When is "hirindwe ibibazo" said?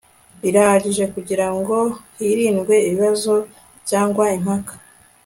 2.17-3.33